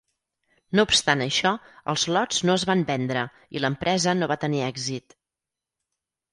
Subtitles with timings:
[0.77, 1.51] No obstant això,
[1.93, 3.27] els lots no es van vendre
[3.59, 5.19] i l'empresa no va tenir èxit.